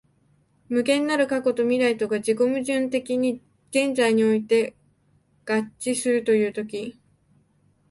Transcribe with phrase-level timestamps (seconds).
[0.67, 4.75] 無限なる過去と未来とが自己矛盾的に現在において
[5.45, 6.99] 合一するという時、